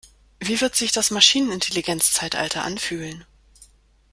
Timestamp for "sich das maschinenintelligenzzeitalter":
0.75-2.63